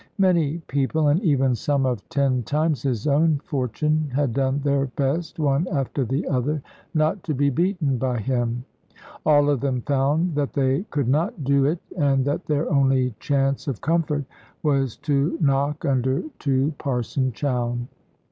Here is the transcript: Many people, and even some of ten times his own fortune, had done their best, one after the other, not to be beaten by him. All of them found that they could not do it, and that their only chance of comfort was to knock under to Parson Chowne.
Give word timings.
Many 0.17 0.57
people, 0.65 1.09
and 1.09 1.19
even 1.21 1.53
some 1.53 1.85
of 1.85 2.09
ten 2.09 2.41
times 2.41 2.81
his 2.81 3.05
own 3.05 3.37
fortune, 3.43 4.09
had 4.15 4.33
done 4.33 4.59
their 4.63 4.87
best, 4.87 5.37
one 5.37 5.67
after 5.71 6.03
the 6.05 6.27
other, 6.27 6.59
not 6.95 7.21
to 7.21 7.35
be 7.35 7.51
beaten 7.51 7.99
by 7.99 8.17
him. 8.17 8.65
All 9.27 9.47
of 9.47 9.59
them 9.61 9.81
found 9.81 10.33
that 10.33 10.53
they 10.53 10.85
could 10.89 11.07
not 11.07 11.43
do 11.43 11.65
it, 11.65 11.77
and 11.95 12.25
that 12.25 12.47
their 12.47 12.67
only 12.73 13.13
chance 13.19 13.67
of 13.67 13.81
comfort 13.81 14.25
was 14.63 14.97
to 15.05 15.37
knock 15.39 15.85
under 15.85 16.23
to 16.39 16.73
Parson 16.79 17.31
Chowne. 17.31 17.87